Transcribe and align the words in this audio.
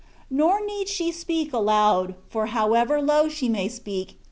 Nor 0.31 0.65
need 0.65 0.89
she 0.89 1.11
speak 1.11 1.53
aloud, 1.53 2.15
for 2.27 2.47
however 2.47 2.99
low 3.03 3.29
she 3.29 3.47
may 3.47 3.67
speak. 3.69 4.17